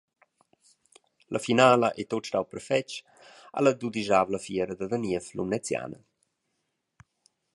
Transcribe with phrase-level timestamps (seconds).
[1.35, 2.91] La finala ei tut stau perfetg
[3.57, 5.99] alla dudischavla fiera da Daniev lumneziana.